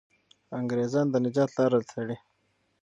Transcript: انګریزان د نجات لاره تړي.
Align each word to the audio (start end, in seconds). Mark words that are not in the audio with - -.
انګریزان 0.59 1.05
د 1.11 1.15
نجات 1.25 1.49
لاره 1.57 1.79
تړي. 1.89 2.17